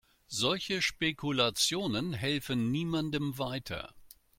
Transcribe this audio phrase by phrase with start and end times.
[0.33, 3.93] Solche Spekulationen helfen niemandem weiter.